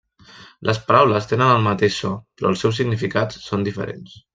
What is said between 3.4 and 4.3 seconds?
són diferents.